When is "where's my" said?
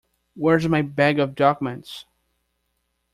0.33-0.81